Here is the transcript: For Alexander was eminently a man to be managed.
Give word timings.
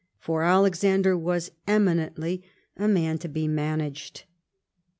For 0.17 0.41
Alexander 0.41 1.15
was 1.15 1.51
eminently 1.67 2.41
a 2.75 2.87
man 2.87 3.19
to 3.19 3.27
be 3.27 3.47
managed. 3.47 4.23